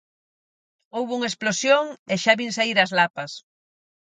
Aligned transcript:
Houbo 0.95 1.13
unha 1.17 1.31
explosión 1.31 1.83
e 2.13 2.15
xa 2.23 2.33
vin 2.39 2.51
saír 2.57 2.77
as 2.79 2.93
lapas. 2.97 3.31